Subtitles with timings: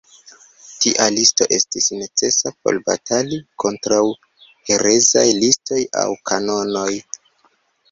[0.85, 4.01] Tia listo estis necesa por batali kontraŭ
[4.71, 6.91] herezaj listoj aŭ kanonoj.